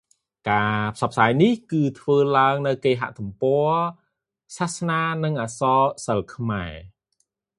[0.51, 1.53] ការផ្សព្វផ្សាយនេះ
[1.99, 3.67] ធ្វើឡើងតាមរយៈគេហទំព័រ
[4.57, 6.71] «សាសនានិងអក្សរសិល្ប៍ខ្មែរ»។